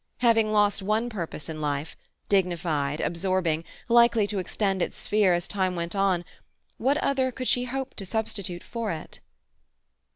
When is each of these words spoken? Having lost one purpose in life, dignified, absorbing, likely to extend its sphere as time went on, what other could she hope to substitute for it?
Having 0.21 0.51
lost 0.51 0.81
one 0.81 1.11
purpose 1.11 1.47
in 1.47 1.61
life, 1.61 1.95
dignified, 2.27 2.99
absorbing, 2.99 3.63
likely 3.87 4.25
to 4.25 4.39
extend 4.39 4.81
its 4.81 4.97
sphere 4.99 5.31
as 5.31 5.47
time 5.47 5.75
went 5.75 5.95
on, 5.95 6.25
what 6.77 6.97
other 7.03 7.31
could 7.31 7.47
she 7.47 7.65
hope 7.65 7.93
to 7.97 8.03
substitute 8.07 8.63
for 8.63 8.89
it? 8.89 9.19